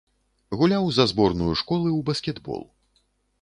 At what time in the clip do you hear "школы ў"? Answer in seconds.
1.61-2.01